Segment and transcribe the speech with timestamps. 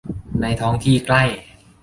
[0.41, 1.23] ในท้องที่ใกล้